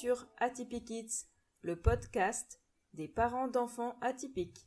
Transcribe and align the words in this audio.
sur 0.00 0.26
Kids, 0.86 1.26
le 1.60 1.78
podcast 1.78 2.58
des 2.94 3.06
parents 3.06 3.48
d'enfants 3.48 3.98
atypiques. 4.00 4.66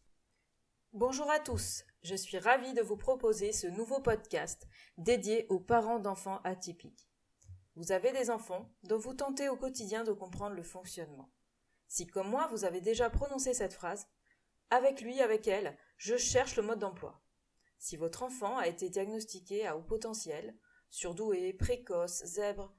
Bonjour 0.92 1.28
à 1.32 1.40
tous, 1.40 1.86
je 2.04 2.14
suis 2.14 2.38
ravie 2.38 2.76
de 2.76 2.84
vous 2.84 2.98
proposer 2.98 3.52
ce 3.52 3.66
nouveau 3.66 4.00
podcast 4.00 4.68
dédié 5.00 5.48
aux 5.50 5.60
parents 5.60 5.98
d'enfants 5.98 6.40
atypiques. 6.44 7.10
Vous 7.76 7.92
avez 7.92 8.12
des 8.12 8.30
enfants 8.30 8.72
dont 8.84 9.00
vous 9.00 9.16
tentez 9.16 9.50
au 9.50 9.58
quotidien 9.58 10.04
de 10.04 10.12
comprendre 10.12 10.56
le 10.56 10.62
fonctionnement. 10.62 11.32
Si 11.88 12.06
comme 12.06 12.30
moi 12.30 12.46
vous 12.52 12.64
avez 12.64 12.80
déjà 12.80 13.10
prononcé 13.10 13.56
cette 13.56 13.74
phrase, 13.74 14.06
avec 14.70 15.02
lui, 15.02 15.20
avec 15.20 15.48
elle, 15.48 15.76
je 15.98 16.16
cherche 16.16 16.58
le 16.58 16.62
mode 16.64 16.78
d'emploi. 16.78 17.24
Si 17.80 17.98
votre 17.98 18.22
enfant 18.22 18.60
a 18.60 18.68
été 18.68 18.88
diagnostiqué 18.92 19.66
à 19.66 19.78
haut 19.78 19.84
potentiel, 19.84 20.56
surdoué, 20.92 21.54
précoce, 21.54 22.24
zèbre, 22.24 22.72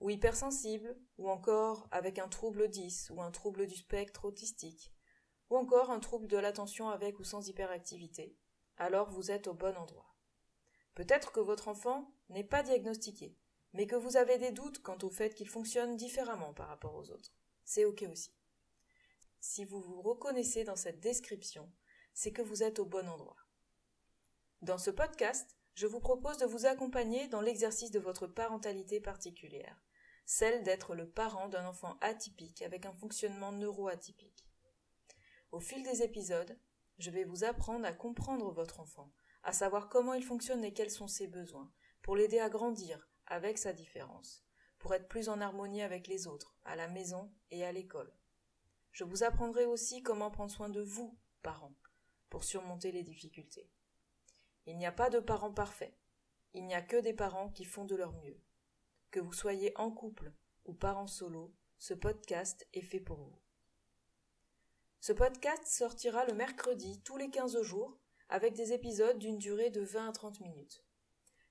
ou 0.00 0.10
hypersensible, 0.10 0.96
ou 1.18 1.28
encore 1.28 1.88
avec 1.90 2.18
un 2.18 2.28
trouble 2.28 2.68
10 2.68 3.10
ou 3.10 3.20
un 3.20 3.30
trouble 3.30 3.66
du 3.66 3.76
spectre 3.76 4.24
autistique, 4.24 4.92
ou 5.50 5.56
encore 5.56 5.90
un 5.90 6.00
trouble 6.00 6.28
de 6.28 6.36
l'attention 6.36 6.88
avec 6.88 7.18
ou 7.18 7.24
sans 7.24 7.48
hyperactivité, 7.48 8.36
alors 8.76 9.10
vous 9.10 9.30
êtes 9.30 9.48
au 9.48 9.54
bon 9.54 9.76
endroit. 9.76 10.14
Peut-être 10.94 11.32
que 11.32 11.40
votre 11.40 11.68
enfant 11.68 12.12
n'est 12.28 12.44
pas 12.44 12.62
diagnostiqué, 12.62 13.36
mais 13.72 13.86
que 13.86 13.96
vous 13.96 14.16
avez 14.16 14.38
des 14.38 14.52
doutes 14.52 14.82
quant 14.82 14.98
au 15.02 15.10
fait 15.10 15.34
qu'il 15.34 15.48
fonctionne 15.48 15.96
différemment 15.96 16.54
par 16.54 16.68
rapport 16.68 16.94
aux 16.94 17.10
autres. 17.10 17.32
C'est 17.64 17.84
ok 17.84 18.04
aussi. 18.10 18.32
Si 19.40 19.64
vous 19.64 19.80
vous 19.80 20.02
reconnaissez 20.02 20.64
dans 20.64 20.76
cette 20.76 21.00
description, 21.00 21.70
c'est 22.14 22.32
que 22.32 22.42
vous 22.42 22.62
êtes 22.62 22.78
au 22.78 22.84
bon 22.84 23.08
endroit. 23.08 23.36
Dans 24.62 24.78
ce 24.78 24.90
podcast, 24.90 25.57
je 25.78 25.86
vous 25.86 26.00
propose 26.00 26.38
de 26.38 26.44
vous 26.44 26.66
accompagner 26.66 27.28
dans 27.28 27.40
l'exercice 27.40 27.92
de 27.92 28.00
votre 28.00 28.26
parentalité 28.26 28.98
particulière, 28.98 29.80
celle 30.26 30.64
d'être 30.64 30.96
le 30.96 31.08
parent 31.08 31.48
d'un 31.48 31.64
enfant 31.68 31.96
atypique 32.00 32.62
avec 32.62 32.84
un 32.84 32.92
fonctionnement 32.92 33.52
neuroatypique. 33.52 34.44
Au 35.52 35.60
fil 35.60 35.84
des 35.84 36.02
épisodes, 36.02 36.58
je 36.98 37.12
vais 37.12 37.22
vous 37.22 37.44
apprendre 37.44 37.86
à 37.86 37.92
comprendre 37.92 38.50
votre 38.50 38.80
enfant, 38.80 39.12
à 39.44 39.52
savoir 39.52 39.88
comment 39.88 40.14
il 40.14 40.24
fonctionne 40.24 40.64
et 40.64 40.72
quels 40.72 40.90
sont 40.90 41.06
ses 41.06 41.28
besoins, 41.28 41.72
pour 42.02 42.16
l'aider 42.16 42.40
à 42.40 42.48
grandir 42.48 43.08
avec 43.26 43.56
sa 43.56 43.72
différence, 43.72 44.44
pour 44.80 44.94
être 44.94 45.06
plus 45.06 45.28
en 45.28 45.40
harmonie 45.40 45.82
avec 45.82 46.08
les 46.08 46.26
autres, 46.26 46.56
à 46.64 46.74
la 46.74 46.88
maison 46.88 47.32
et 47.52 47.64
à 47.64 47.70
l'école. 47.70 48.12
Je 48.90 49.04
vous 49.04 49.22
apprendrai 49.22 49.64
aussi 49.64 50.02
comment 50.02 50.32
prendre 50.32 50.50
soin 50.50 50.70
de 50.70 50.82
vous, 50.82 51.16
parents, 51.40 51.76
pour 52.30 52.42
surmonter 52.42 52.90
les 52.90 53.04
difficultés. 53.04 53.70
Il 54.68 54.76
n'y 54.76 54.84
a 54.84 54.92
pas 54.92 55.08
de 55.08 55.18
parents 55.18 55.50
parfaits. 55.50 55.96
Il 56.52 56.66
n'y 56.66 56.74
a 56.74 56.82
que 56.82 56.98
des 56.98 57.14
parents 57.14 57.48
qui 57.48 57.64
font 57.64 57.86
de 57.86 57.96
leur 57.96 58.12
mieux. 58.12 58.38
Que 59.10 59.18
vous 59.18 59.32
soyez 59.32 59.72
en 59.78 59.90
couple 59.90 60.30
ou 60.66 60.74
parents 60.74 61.06
solo, 61.06 61.54
ce 61.78 61.94
podcast 61.94 62.68
est 62.74 62.82
fait 62.82 63.00
pour 63.00 63.16
vous. 63.16 63.40
Ce 65.00 65.14
podcast 65.14 65.66
sortira 65.66 66.26
le 66.26 66.34
mercredi 66.34 67.00
tous 67.02 67.16
les 67.16 67.30
15 67.30 67.62
jours 67.62 67.98
avec 68.28 68.52
des 68.52 68.74
épisodes 68.74 69.18
d'une 69.18 69.38
durée 69.38 69.70
de 69.70 69.80
20 69.80 70.10
à 70.10 70.12
30 70.12 70.40
minutes. 70.40 70.84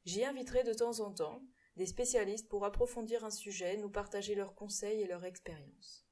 J'y 0.05 0.23
inviterai 0.23 0.63
de 0.63 0.73
temps 0.75 0.99
en 0.99 1.11
temps 1.11 1.41
des 1.75 1.87
spécialistes 1.87 2.47
pour 2.47 2.65
approfondir 2.65 3.25
un 3.25 3.31
sujet, 3.31 3.77
nous 3.77 3.89
partager 3.89 4.35
leurs 4.35 4.53
conseils 4.53 5.01
et 5.01 5.07
leurs 5.07 5.25
expériences. 5.25 6.05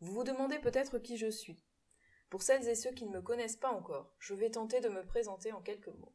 Vous 0.00 0.12
vous 0.12 0.24
demandez 0.24 0.58
peut-être 0.58 0.98
qui 0.98 1.18
je 1.18 1.30
suis. 1.30 1.62
Pour 2.32 2.40
celles 2.40 2.66
et 2.66 2.74
ceux 2.74 2.92
qui 2.92 3.04
ne 3.04 3.12
me 3.12 3.20
connaissent 3.20 3.58
pas 3.58 3.70
encore, 3.70 4.10
je 4.18 4.32
vais 4.32 4.48
tenter 4.48 4.80
de 4.80 4.88
me 4.88 5.04
présenter 5.04 5.52
en 5.52 5.60
quelques 5.60 5.88
mots. 5.88 6.14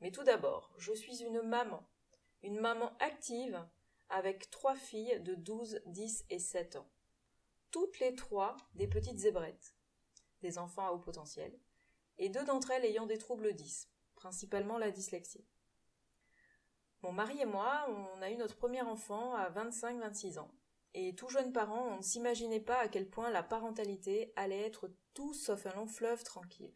Mais 0.00 0.10
tout 0.10 0.24
d'abord, 0.24 0.72
je 0.78 0.94
suis 0.94 1.22
une 1.22 1.42
maman, 1.42 1.86
une 2.42 2.58
maman 2.58 2.96
active 3.00 3.62
avec 4.08 4.48
trois 4.48 4.74
filles 4.74 5.20
de 5.20 5.34
12, 5.34 5.82
10 5.84 6.24
et 6.30 6.38
7 6.38 6.76
ans. 6.76 6.88
Toutes 7.70 7.98
les 7.98 8.14
trois 8.14 8.56
des 8.76 8.86
petites 8.86 9.18
zébrettes, 9.18 9.76
des 10.40 10.56
enfants 10.56 10.86
à 10.86 10.92
haut 10.92 11.00
potentiel, 11.00 11.52
et 12.16 12.30
deux 12.30 12.46
d'entre 12.46 12.70
elles 12.70 12.86
ayant 12.86 13.04
des 13.04 13.18
troubles 13.18 13.52
10, 13.52 13.90
principalement 14.14 14.78
la 14.78 14.90
dyslexie. 14.90 15.44
Mon 17.02 17.12
mari 17.12 17.38
et 17.42 17.44
moi, 17.44 17.86
on 17.90 18.22
a 18.22 18.30
eu 18.30 18.36
notre 18.36 18.56
premier 18.56 18.80
enfant 18.80 19.34
à 19.34 19.50
25-26 19.50 20.38
ans, 20.38 20.50
et 20.98 21.14
tout 21.14 21.28
jeune 21.28 21.52
parent, 21.52 21.88
on 21.92 21.96
ne 21.98 22.02
s'imaginait 22.02 22.58
pas 22.58 22.78
à 22.78 22.88
quel 22.88 23.06
point 23.06 23.28
la 23.28 23.42
parentalité 23.42 24.32
allait 24.34 24.62
être 24.62 24.90
tout 25.12 25.34
sauf 25.34 25.66
un 25.66 25.74
long 25.74 25.86
fleuve 25.86 26.24
tranquille. 26.24 26.74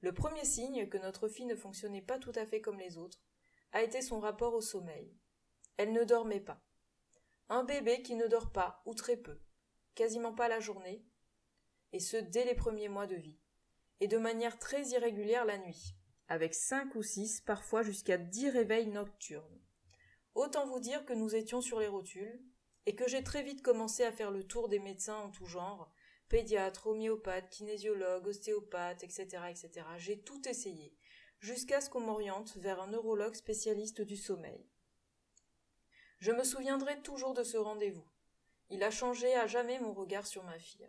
Le 0.00 0.12
premier 0.12 0.44
signe 0.44 0.88
que 0.88 0.98
notre 0.98 1.28
fille 1.28 1.46
ne 1.46 1.54
fonctionnait 1.54 2.02
pas 2.02 2.18
tout 2.18 2.32
à 2.34 2.46
fait 2.46 2.60
comme 2.60 2.80
les 2.80 2.98
autres 2.98 3.22
a 3.70 3.82
été 3.82 4.02
son 4.02 4.18
rapport 4.18 4.54
au 4.54 4.60
sommeil. 4.60 5.16
Elle 5.76 5.92
ne 5.92 6.02
dormait 6.02 6.40
pas. 6.40 6.60
Un 7.48 7.62
bébé 7.62 8.02
qui 8.02 8.16
ne 8.16 8.26
dort 8.26 8.50
pas, 8.50 8.82
ou 8.86 8.94
très 8.94 9.16
peu, 9.16 9.38
quasiment 9.94 10.34
pas 10.34 10.48
la 10.48 10.58
journée, 10.58 11.06
et 11.92 12.00
ce 12.00 12.16
dès 12.16 12.44
les 12.44 12.56
premiers 12.56 12.88
mois 12.88 13.06
de 13.06 13.16
vie, 13.16 13.38
et 14.00 14.08
de 14.08 14.18
manière 14.18 14.58
très 14.58 14.84
irrégulière 14.88 15.44
la 15.44 15.58
nuit, 15.58 15.94
avec 16.26 16.54
cinq 16.54 16.96
ou 16.96 17.04
six, 17.04 17.40
parfois 17.40 17.82
jusqu'à 17.82 18.18
dix 18.18 18.50
réveils 18.50 18.88
nocturnes. 18.88 19.60
Autant 20.38 20.66
vous 20.66 20.78
dire 20.78 21.04
que 21.04 21.12
nous 21.12 21.34
étions 21.34 21.60
sur 21.60 21.80
les 21.80 21.88
rotules, 21.88 22.40
et 22.86 22.94
que 22.94 23.08
j'ai 23.08 23.24
très 23.24 23.42
vite 23.42 23.60
commencé 23.60 24.04
à 24.04 24.12
faire 24.12 24.30
le 24.30 24.44
tour 24.44 24.68
des 24.68 24.78
médecins 24.78 25.16
en 25.16 25.30
tout 25.30 25.46
genre, 25.46 25.90
pédiatres, 26.28 26.86
homéopathes, 26.86 27.50
kinésiologues, 27.50 28.28
ostéopathes, 28.28 29.02
etc., 29.02 29.26
etc. 29.50 29.84
J'ai 29.96 30.20
tout 30.20 30.48
essayé, 30.48 30.96
jusqu'à 31.40 31.80
ce 31.80 31.90
qu'on 31.90 32.02
m'oriente 32.02 32.56
vers 32.58 32.80
un 32.80 32.86
neurologue 32.86 33.34
spécialiste 33.34 34.00
du 34.00 34.16
sommeil. 34.16 34.64
Je 36.20 36.30
me 36.30 36.44
souviendrai 36.44 37.02
toujours 37.02 37.34
de 37.34 37.42
ce 37.42 37.56
rendez-vous. 37.56 38.06
Il 38.70 38.84
a 38.84 38.92
changé 38.92 39.34
à 39.34 39.48
jamais 39.48 39.80
mon 39.80 39.92
regard 39.92 40.28
sur 40.28 40.44
ma 40.44 40.60
fille. 40.60 40.88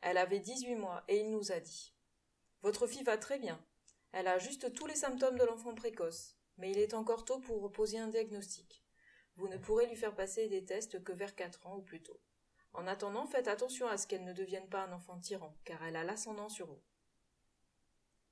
Elle 0.00 0.16
avait 0.16 0.40
dix-huit 0.40 0.76
mois 0.76 1.04
et 1.08 1.18
il 1.18 1.30
nous 1.30 1.52
a 1.52 1.60
dit 1.60 1.92
Votre 2.62 2.86
fille 2.86 3.04
va 3.04 3.18
très 3.18 3.38
bien. 3.38 3.62
Elle 4.12 4.26
a 4.26 4.38
juste 4.38 4.72
tous 4.72 4.86
les 4.86 4.96
symptômes 4.96 5.36
de 5.36 5.44
l'enfant 5.44 5.74
précoce 5.74 6.33
mais 6.58 6.70
il 6.70 6.78
est 6.78 6.94
encore 6.94 7.24
tôt 7.24 7.38
pour 7.38 7.62
reposer 7.62 7.98
un 7.98 8.08
diagnostic. 8.08 8.84
Vous 9.36 9.48
ne 9.48 9.56
pourrez 9.56 9.86
lui 9.86 9.96
faire 9.96 10.14
passer 10.14 10.48
des 10.48 10.64
tests 10.64 11.02
que 11.02 11.12
vers 11.12 11.34
quatre 11.34 11.66
ans 11.66 11.76
ou 11.76 11.82
plus 11.82 12.02
tôt. 12.02 12.20
En 12.72 12.86
attendant, 12.86 13.26
faites 13.26 13.48
attention 13.48 13.86
à 13.86 13.96
ce 13.96 14.06
qu'elle 14.06 14.24
ne 14.24 14.32
devienne 14.32 14.68
pas 14.68 14.84
un 14.84 14.92
enfant 14.92 15.18
tyran, 15.18 15.56
car 15.64 15.84
elle 15.84 15.96
a 15.96 16.04
l'ascendant 16.04 16.48
sur 16.48 16.66
vous. 16.66 16.82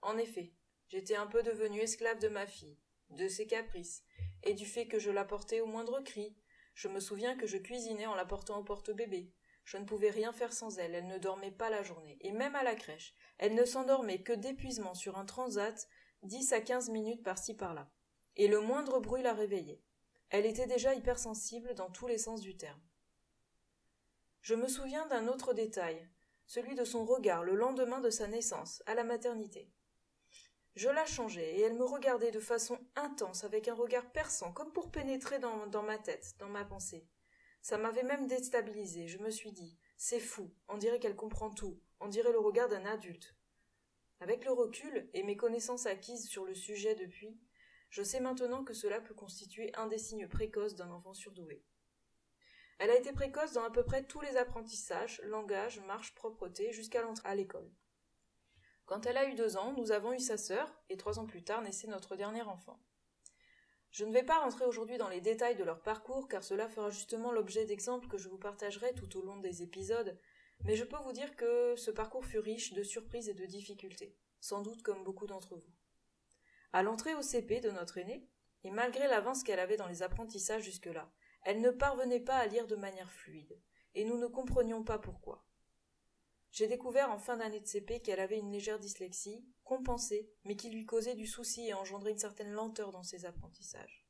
En 0.01 0.19
effet, 0.19 0.53
j'étais 0.89 1.17
un 1.17 1.27
peu 1.27 1.43
devenue 1.43 1.81
esclave 1.81 2.19
de 2.19 2.29
ma 2.29 2.47
fille, 2.47 2.79
de 3.11 3.29
ses 3.29 3.47
caprices, 3.47 4.05
et 4.43 4.55
du 4.55 4.67
fait 4.67 4.87
que 4.87 4.99
je 4.99 5.11
la 5.11 5.25
portais 5.25 5.61
au 5.61 5.67
moindre 5.67 6.01
cri. 6.01 6.37
Je 6.75 6.89
me 6.89 7.01
souviens 7.01 7.37
que 7.37 7.47
je 7.47 7.59
cuisinais 7.59 8.07
en 8.07 8.15
la 8.15 8.25
portant 8.25 8.59
au 8.59 8.65
porte-bébé. 8.65 9.33
Je 9.65 9.77
ne 9.77 9.85
pouvais 9.85 10.11
rien 10.11 10.33
faire 10.33 10.53
sans 10.53 10.79
elle, 10.79 10.95
elle 10.97 11.07
ne 11.07 11.19
dormait 11.19 11.53
pas 11.53 11.71
la 11.71 11.85
journée, 11.85 12.19
et 12.21 12.33
même 12.33 12.57
à 12.57 12.65
la 12.65 12.75
crèche, 12.75 13.15
elle 13.39 13.55
ne 13.55 13.65
s'endormait 13.65 14.23
que 14.23 14.33
d'épuisement 14.33 14.95
sur 14.95 15.19
un 15.19 15.25
transat, 15.25 15.89
dix 16.25 16.53
à 16.53 16.61
quinze 16.61 16.91
minutes 16.91 17.23
par-ci 17.23 17.55
par-là 17.55 17.89
et 18.37 18.49
le 18.49 18.61
moindre 18.61 19.01
bruit 19.01 19.23
la 19.23 19.35
réveillait. 19.35 19.83
Elle 20.31 20.47
était 20.47 20.67
déjà 20.67 20.95
hypersensible 20.95 21.75
dans 21.75 21.91
tous 21.91 22.07
les 22.07 22.19
sens 22.19 22.41
du 22.41 22.57
terme. 22.57 22.81
Je 24.41 24.55
me 24.55 24.67
souviens 24.67 25.07
d'un 25.07 25.29
autre 25.29 25.53
détail, 25.55 26.09
celui 26.47 26.75
de 26.75 26.85
son 26.85 27.05
regard 27.05 27.45
le 27.45 27.55
lendemain 27.55 28.01
de 28.01 28.11
sa 28.11 28.27
naissance, 28.27 28.83
à 28.87 28.95
la 28.95 29.05
maternité. 29.05 29.71
Je 30.75 30.89
la 30.89 31.05
changeais, 31.05 31.57
et 31.57 31.61
elle 31.61 31.75
me 31.75 31.85
regardait 31.85 32.31
de 32.31 32.41
façon 32.41 32.79
intense, 32.97 33.45
avec 33.45 33.69
un 33.69 33.75
regard 33.75 34.11
perçant, 34.11 34.53
comme 34.53 34.73
pour 34.73 34.91
pénétrer 34.91 35.39
dans, 35.39 35.83
ma 35.83 35.99
tête, 35.99 36.35
dans 36.39 36.49
ma 36.49 36.65
pensée. 36.65 37.07
Ça 37.61 37.77
m'avait 37.77 38.03
même 38.03 38.27
déstabilisé, 38.27 39.07
je 39.07 39.19
me 39.19 39.31
suis 39.31 39.53
dit, 39.53 39.79
c'est 39.97 40.19
fou, 40.19 40.51
on 40.69 40.79
dirait 40.79 40.99
qu'elle 40.99 41.15
comprend 41.15 41.51
tout, 41.51 41.79
on 42.01 42.09
dirait 42.09 42.33
le 42.33 42.39
regard 42.39 42.69
d'un 42.69 42.87
adulte. 42.87 43.37
Avec 44.21 44.45
le 44.45 44.53
recul 44.53 45.11
et 45.13 45.23
mes 45.23 45.37
connaissances 45.37 45.87
acquises 45.87 46.27
sur 46.27 46.45
le 46.47 46.55
sujet 46.55 46.95
depuis, 46.95 47.39
je 47.93 48.03
sais 48.03 48.21
maintenant 48.21 48.65
que 48.65 48.73
cela 48.73 49.03
peut 49.03 49.13
constituer 49.13 49.71
un 49.75 49.87
des 49.87 49.99
signes 49.99 50.27
précoces 50.27 50.75
d'un 50.75 50.91
enfant 50.91 51.13
surdoué. 51.13 51.63
Elle 52.79 52.89
a 52.89 52.97
été 52.97 53.13
précoce 53.13 53.53
dans 53.53 53.65
à 53.65 53.71
peu 53.71 53.85
près 53.85 54.03
tous 54.03 54.23
les 54.23 54.39
apprentissages, 54.39 55.21
langage, 55.25 55.79
marche, 55.81 56.15
propreté, 56.15 56.73
jusqu'à 56.73 57.03
l'entrée 57.03 57.29
à 57.29 57.35
l'école. 57.35 57.71
Quand 58.87 59.05
elle 59.05 59.19
a 59.19 59.29
eu 59.29 59.35
deux 59.35 59.59
ans, 59.59 59.75
nous 59.77 59.93
avons 59.93 60.15
eu 60.15 60.19
sa 60.19 60.39
sœur, 60.39 60.75
et 60.89 60.97
trois 60.97 61.19
ans 61.19 61.27
plus 61.27 61.45
tard 61.45 61.61
naissait 61.61 61.87
notre 61.87 62.17
dernier 62.17 62.41
enfant. 62.41 62.81
Je 63.91 64.07
ne 64.07 64.13
vais 64.13 64.25
pas 64.25 64.39
rentrer 64.39 64.65
aujourd'hui 64.65 64.97
dans 64.97 65.11
les 65.11 65.21
détails 65.21 65.57
de 65.57 65.65
leur 65.65 65.83
parcours, 65.83 66.29
car 66.29 66.43
cela 66.43 66.71
fera 66.71 66.89
justement 66.89 67.31
l'objet 67.31 67.67
d'exemples 67.67 68.09
que 68.09 68.17
je 68.17 68.31
vous 68.31 68.39
partagerai 68.39 68.95
tout 68.95 69.19
au 69.19 69.23
long 69.23 69.37
des 69.37 69.63
épisodes, 69.63 70.19
mais 70.65 70.77
je 70.77 70.85
peux 70.85 70.97
vous 70.97 71.13
dire 71.13 71.37
que 71.37 71.77
ce 71.77 71.91
parcours 71.91 72.25
fut 72.25 72.39
riche 72.39 72.73
de 72.73 72.83
surprises 72.83 73.29
et 73.29 73.35
de 73.35 73.45
difficultés, 73.45 74.17
sans 74.41 74.63
doute 74.63 74.83
comme 74.83 75.05
beaucoup 75.05 75.27
d'entre 75.27 75.57
vous. 75.57 75.82
À 76.73 76.83
l'entrée 76.83 77.15
au 77.15 77.23
CP 77.23 77.61
de 77.61 77.71
notre 77.71 77.99
aînée, 77.99 78.27
et 78.65 78.71
malgré 78.71 79.07
l'avance 79.07 79.43
qu'elle 79.43 79.59
avait 79.59 79.77
dans 79.77 79.89
les 79.89 80.03
apprentissages 80.03 80.63
jusque-là, 80.63 81.13
elle 81.45 81.61
ne 81.61 81.71
parvenait 81.71 82.21
pas 82.21 82.37
à 82.37 82.47
lire 82.47 82.67
de 82.67 82.77
manière 82.77 83.11
fluide, 83.11 83.61
et 83.95 84.05
nous 84.05 84.17
ne 84.17 84.27
comprenions 84.27 84.85
pas 84.85 84.99
pourquoi. 84.99 85.45
J'ai 86.51 86.67
découvert 86.67 87.11
en 87.11 87.19
fin 87.19 87.39
d'année 87.39 87.61
de 87.61 87.67
CP 87.67 88.01
qu'elle 88.01 88.21
avait 88.21 88.39
une 88.39 88.53
légère 88.53 88.79
dyslexie, 88.79 89.45
compensée, 89.65 90.31
mais 90.45 90.57
qui 90.57 90.71
lui 90.71 90.85
causait 90.85 91.15
du 91.15 91.27
souci 91.27 91.67
et 91.69 91.75
engendrait 91.75 92.13
une 92.13 92.19
certaine 92.19 92.53
lenteur 92.53 92.93
dans 92.93 93.03
ses 93.03 93.25
apprentissages. 93.25 94.07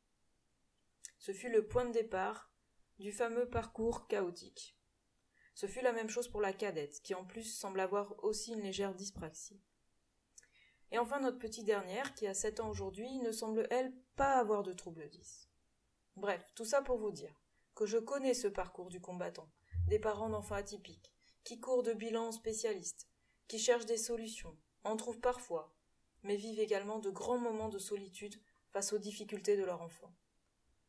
Ce 1.18 1.32
fut 1.32 1.50
le 1.50 1.66
point 1.66 1.84
de 1.84 1.92
départ 1.92 2.52
du 2.98 3.12
fameux 3.12 3.48
parcours 3.48 4.08
chaotique. 4.08 4.76
Ce 5.54 5.66
fut 5.66 5.82
la 5.82 5.92
même 5.92 6.08
chose 6.08 6.28
pour 6.28 6.40
la 6.40 6.52
cadette, 6.52 7.00
qui 7.02 7.14
en 7.14 7.24
plus 7.24 7.44
semble 7.44 7.80
avoir 7.80 8.22
aussi 8.24 8.52
une 8.52 8.62
légère 8.62 8.94
dyspraxie. 8.94 9.62
Et 10.92 10.98
enfin 10.98 11.20
notre 11.20 11.38
petite 11.38 11.64
dernière, 11.64 12.14
qui 12.14 12.26
a 12.26 12.34
7 12.34 12.60
ans 12.60 12.68
aujourd'hui, 12.68 13.18
ne 13.20 13.32
semble 13.32 13.66
elle 13.70 13.94
pas 14.14 14.34
avoir 14.34 14.62
de 14.62 14.74
trouble 14.74 15.08
10. 15.08 15.48
Bref, 16.16 16.44
tout 16.54 16.66
ça 16.66 16.82
pour 16.82 16.98
vous 16.98 17.10
dire 17.10 17.34
que 17.74 17.86
je 17.86 17.96
connais 17.96 18.34
ce 18.34 18.46
parcours 18.46 18.90
du 18.90 19.00
combattant, 19.00 19.48
des 19.88 19.98
parents 19.98 20.28
d'enfants 20.28 20.54
atypiques, 20.54 21.10
qui 21.44 21.58
courent 21.58 21.82
de 21.82 21.94
bilans 21.94 22.30
spécialistes, 22.30 23.08
qui 23.48 23.58
cherchent 23.58 23.86
des 23.86 23.96
solutions, 23.96 24.54
en 24.84 24.96
trouvent 24.96 25.20
parfois, 25.20 25.74
mais 26.22 26.36
vivent 26.36 26.60
également 26.60 26.98
de 26.98 27.08
grands 27.08 27.38
moments 27.38 27.70
de 27.70 27.78
solitude 27.78 28.38
face 28.70 28.92
aux 28.92 28.98
difficultés 28.98 29.56
de 29.56 29.64
leur 29.64 29.80
enfant. 29.80 30.12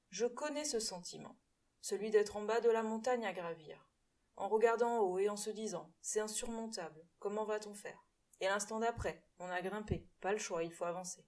Je 0.09 0.25
connais 0.25 0.65
ce 0.65 0.81
sentiment, 0.81 1.37
celui 1.79 2.11
d'être 2.11 2.35
en 2.35 2.43
bas 2.43 2.59
de 2.59 2.69
la 2.69 2.83
montagne 2.83 3.25
à 3.25 3.31
gravir, 3.31 3.89
en 4.35 4.49
regardant 4.49 4.97
en 4.97 4.99
haut 4.99 5.17
et 5.17 5.29
en 5.29 5.37
se 5.37 5.49
disant 5.49 5.93
c'est 6.01 6.19
insurmontable, 6.19 7.07
comment 7.19 7.45
va-t-on 7.45 7.73
faire? 7.73 8.05
Et 8.41 8.45
l'instant 8.45 8.79
d'après, 8.79 9.23
on 9.43 9.49
a 9.49 9.61
grimpé, 9.61 10.07
pas 10.21 10.31
le 10.31 10.39
choix, 10.39 10.63
il 10.63 10.71
faut 10.71 10.85
avancer. 10.85 11.25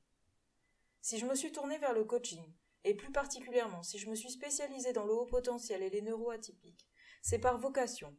Si 1.01 1.19
je 1.19 1.25
me 1.25 1.35
suis 1.35 1.51
tournée 1.51 1.77
vers 1.77 1.94
le 1.94 2.03
coaching, 2.03 2.44
et 2.83 2.94
plus 2.94 3.12
particulièrement 3.12 3.83
si 3.83 3.97
je 3.97 4.09
me 4.09 4.15
suis 4.15 4.29
spécialisée 4.29 4.94
dans 4.94 5.06
le 5.06 5.13
haut 5.13 5.25
potentiel 5.25 5.83
et 5.83 5.89
les 5.89 6.01
neuroatypiques, 6.01 6.88
c'est 7.21 7.39
par 7.39 7.57
vocation. 7.57 8.15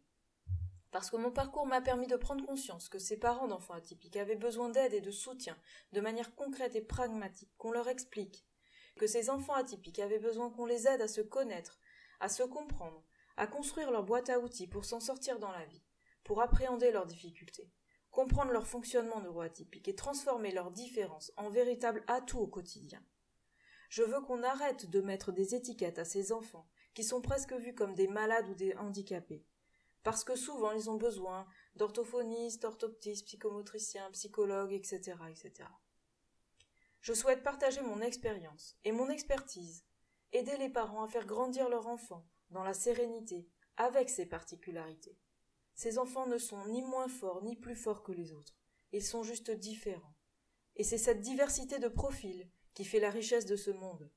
Parce 0.90 1.10
que 1.10 1.16
mon 1.16 1.30
parcours 1.30 1.66
m'a 1.66 1.80
permis 1.80 2.06
de 2.06 2.16
prendre 2.16 2.44
conscience 2.44 2.88
que 2.88 2.98
ces 2.98 3.18
parents 3.18 3.48
d'enfants 3.48 3.74
atypiques 3.74 4.16
avaient 4.16 4.36
besoin 4.36 4.68
d'aide 4.68 4.94
et 4.94 5.00
de 5.00 5.10
soutien 5.10 5.56
de 5.92 6.00
manière 6.00 6.34
concrète 6.34 6.74
et 6.74 6.80
pragmatique, 6.80 7.52
qu'on 7.58 7.70
leur 7.70 7.88
explique, 7.88 8.46
que 8.96 9.06
ces 9.06 9.30
enfants 9.30 9.54
atypiques 9.54 9.98
avaient 9.98 10.18
besoin 10.18 10.50
qu'on 10.50 10.66
les 10.66 10.88
aide 10.88 11.02
à 11.02 11.08
se 11.08 11.20
connaître, 11.20 11.78
à 12.20 12.28
se 12.28 12.42
comprendre, 12.42 13.04
à 13.36 13.46
construire 13.46 13.90
leur 13.90 14.04
boîte 14.04 14.30
à 14.30 14.40
outils 14.40 14.68
pour 14.68 14.84
s'en 14.84 15.00
sortir 15.00 15.38
dans 15.38 15.52
la 15.52 15.64
vie, 15.66 15.84
pour 16.24 16.40
appréhender 16.40 16.90
leurs 16.90 17.06
difficultés, 17.06 17.70
comprendre 18.16 18.50
leur 18.50 18.66
fonctionnement 18.66 19.20
neuroatypique 19.20 19.88
et 19.88 19.94
transformer 19.94 20.50
leurs 20.50 20.70
différences 20.70 21.32
en 21.36 21.50
véritables 21.50 22.02
atouts 22.06 22.38
au 22.38 22.46
quotidien. 22.46 23.04
Je 23.90 24.02
veux 24.02 24.22
qu'on 24.22 24.42
arrête 24.42 24.88
de 24.88 25.02
mettre 25.02 25.32
des 25.32 25.54
étiquettes 25.54 25.98
à 25.98 26.06
ces 26.06 26.32
enfants 26.32 26.66
qui 26.94 27.04
sont 27.04 27.20
presque 27.20 27.52
vus 27.52 27.74
comme 27.74 27.94
des 27.94 28.08
malades 28.08 28.48
ou 28.48 28.54
des 28.54 28.74
handicapés, 28.76 29.44
parce 30.02 30.24
que 30.24 30.34
souvent 30.34 30.72
ils 30.72 30.88
ont 30.88 30.96
besoin 30.96 31.46
d'orthophonistes, 31.74 32.64
orthoptistes, 32.64 33.26
psychomotriciens, 33.26 34.10
psychologues, 34.12 34.72
etc., 34.72 35.18
etc. 35.28 35.68
Je 37.02 37.12
souhaite 37.12 37.42
partager 37.42 37.82
mon 37.82 38.00
expérience 38.00 38.78
et 38.84 38.92
mon 38.92 39.10
expertise, 39.10 39.84
aider 40.32 40.56
les 40.56 40.70
parents 40.70 41.04
à 41.04 41.08
faire 41.08 41.26
grandir 41.26 41.68
leur 41.68 41.86
enfant 41.86 42.26
dans 42.48 42.64
la 42.64 42.72
sérénité, 42.72 43.46
avec 43.76 44.08
ses 44.08 44.24
particularités. 44.24 45.18
Ces 45.76 45.98
enfants 45.98 46.26
ne 46.26 46.38
sont 46.38 46.66
ni 46.68 46.80
moins 46.80 47.06
forts 47.06 47.44
ni 47.44 47.54
plus 47.54 47.76
forts 47.76 48.02
que 48.02 48.12
les 48.12 48.32
autres, 48.32 48.58
ils 48.92 49.04
sont 49.04 49.22
juste 49.22 49.50
différents. 49.50 50.14
Et 50.74 50.82
c'est 50.82 50.98
cette 50.98 51.20
diversité 51.20 51.78
de 51.78 51.88
profils 51.88 52.50
qui 52.72 52.84
fait 52.84 52.98
la 52.98 53.10
richesse 53.10 53.44
de 53.44 53.56
ce 53.56 53.70
monde. 53.70 54.10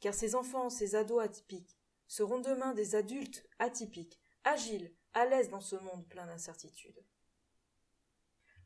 Car 0.00 0.12
ces 0.12 0.34
enfants, 0.34 0.68
ces 0.68 0.94
ados 0.94 1.22
atypiques, 1.22 1.78
seront 2.06 2.38
demain 2.38 2.74
des 2.74 2.94
adultes 2.94 3.46
atypiques, 3.58 4.20
agiles, 4.44 4.94
à 5.14 5.24
l'aise 5.24 5.48
dans 5.48 5.60
ce 5.60 5.76
monde 5.76 6.06
plein 6.06 6.26
d'incertitudes. 6.26 7.02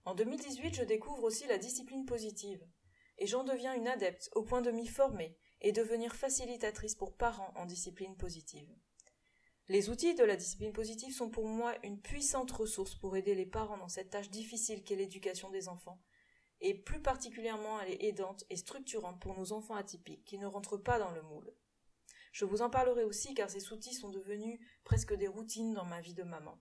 En 0.05 0.15
2018, 0.15 0.75
je 0.75 0.83
découvre 0.83 1.23
aussi 1.23 1.47
la 1.47 1.59
discipline 1.59 2.05
positive, 2.05 2.67
et 3.19 3.27
j'en 3.27 3.45
deviens 3.45 3.75
une 3.75 3.87
adepte 3.87 4.29
au 4.35 4.43
point 4.43 4.63
de 4.63 4.73
m'y 4.73 4.89
former 4.89 5.37
et 5.61 5.71
devenir 5.71 6.17
facilitatrice 6.17 6.97
pour 6.97 7.17
parents 7.17 7.53
en 7.55 7.67
discipline 7.67 8.17
positive. 8.17 8.69
Les 9.71 9.91
outils 9.91 10.15
de 10.15 10.25
la 10.25 10.37
discipline 10.37 10.73
positive 10.73 11.15
sont 11.15 11.29
pour 11.29 11.47
moi 11.47 11.75
une 11.83 12.01
puissante 12.01 12.51
ressource 12.53 12.95
pour 12.95 13.17
aider 13.17 13.35
les 13.35 13.45
parents 13.45 13.77
dans 13.77 13.89
cette 13.89 14.09
tâche 14.09 14.31
difficile 14.31 14.83
qu'est 14.83 14.97
l'éducation 14.97 15.51
des 15.51 15.69
enfants 15.69 16.01
et 16.61 16.75
plus 16.75 17.03
particulièrement 17.03 17.79
elle 17.81 17.93
est 17.93 18.05
aidante 18.05 18.45
et 18.49 18.57
structurante 18.57 19.21
pour 19.21 19.37
nos 19.37 19.53
enfants 19.53 19.75
atypiques 19.75 20.25
qui 20.25 20.39
ne 20.39 20.47
rentrent 20.47 20.79
pas 20.79 20.99
dans 20.99 21.11
le 21.11 21.23
moule. 21.23 21.53
Je 22.33 22.47
vous 22.47 22.63
en 22.63 22.71
parlerai 22.71 23.05
aussi 23.05 23.35
car 23.35 23.51
ces 23.51 23.71
outils 23.73 23.95
sont 23.95 24.09
devenus 24.09 24.59
presque 24.85 25.15
des 25.15 25.29
routines 25.29 25.75
dans 25.75 25.85
ma 25.85 26.01
vie 26.01 26.15
de 26.15 26.23
maman. 26.23 26.59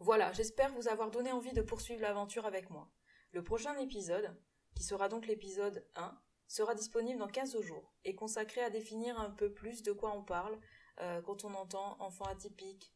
Voilà, 0.00 0.32
j'espère 0.32 0.74
vous 0.74 0.88
avoir 0.88 1.12
donné 1.12 1.30
envie 1.30 1.52
de 1.52 1.62
poursuivre 1.62 2.02
l'aventure 2.02 2.44
avec 2.44 2.70
moi. 2.70 2.90
Le 3.30 3.44
prochain 3.44 3.76
épisode, 3.78 4.36
qui 4.74 4.82
sera 4.82 5.08
donc 5.08 5.26
l'épisode 5.26 5.86
1, 5.94 6.20
sera 6.48 6.74
disponible 6.74 7.18
dans 7.18 7.28
15 7.28 7.60
jours 7.60 7.94
et 8.04 8.14
consacré 8.14 8.62
à 8.62 8.70
définir 8.70 9.18
un 9.18 9.30
peu 9.30 9.52
plus 9.52 9.82
de 9.82 9.92
quoi 9.92 10.12
on 10.12 10.22
parle 10.22 10.58
euh, 11.00 11.20
quand 11.22 11.44
on 11.44 11.54
entend 11.54 11.96
enfant 12.00 12.24
atypique, 12.24 12.92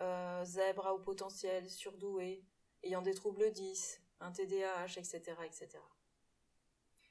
euh, 0.00 0.44
zèbre 0.44 0.86
à 0.86 0.94
haut 0.94 1.00
potentiel, 1.00 1.68
surdoué, 1.70 2.44
ayant 2.82 3.02
des 3.02 3.14
troubles 3.14 3.52
10, 3.52 4.00
un 4.20 4.32
TDAH, 4.32 4.98
etc. 4.98 5.22
etc. 5.44 5.68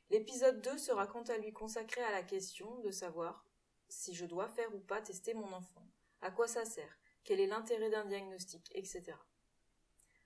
L'épisode 0.10 0.62
2 0.62 0.78
sera 0.78 1.08
quant 1.08 1.24
à 1.24 1.38
lui 1.38 1.54
consacré 1.54 2.02
à 2.02 2.12
la 2.12 2.24
question 2.24 2.80
de 2.80 2.92
savoir 2.92 3.46
si 3.88 4.14
je 4.14 4.26
dois 4.26 4.48
faire 4.48 4.74
ou 4.76 4.80
pas 4.80 5.02
tester 5.02 5.34
mon 5.34 5.52
enfant, 5.54 5.88
à 6.22 6.32
quoi 6.32 6.48
ça 6.48 6.66
sert, 6.66 7.00
quel 7.24 7.40
est 7.40 7.48
l'intérêt 7.48 7.90
d'un 7.90 8.06
diagnostic, 8.06 8.70
etc. 8.76 9.14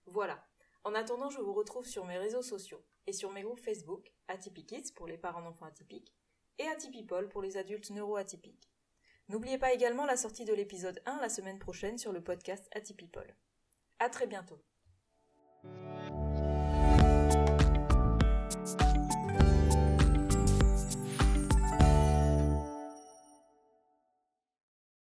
Voilà. 0.06 0.44
En 0.84 0.96
attendant, 0.96 1.30
je 1.30 1.40
vous 1.40 1.54
retrouve 1.54 1.86
sur 1.86 2.06
mes 2.06 2.18
réseaux 2.18 2.42
sociaux 2.42 2.84
et 3.08 3.14
sur 3.14 3.31
mes 3.31 3.44
groupes 3.44 3.60
Facebook, 3.60 4.12
Atypic 4.28 4.94
pour 4.96 5.08
les 5.08 5.18
parents 5.18 5.42
d'enfants 5.42 5.66
atypiques 5.66 6.14
et 6.60 6.68
Atypipol 6.68 7.30
pour 7.30 7.42
les 7.42 7.58
adultes 7.58 7.90
neuroatypiques. 7.90 8.69
N'oubliez 9.30 9.58
pas 9.58 9.74
également 9.74 10.06
la 10.06 10.16
sortie 10.16 10.46
de 10.46 10.54
l'épisode 10.54 11.02
1 11.06 11.20
la 11.20 11.30
semaine 11.30 11.60
prochaine 11.60 11.98
sur 11.98 12.14
le 12.14 12.22
podcast 12.22 12.70
Atypipol. 12.74 13.36
À 14.00 14.10
très 14.10 14.28
bientôt. 14.28 14.60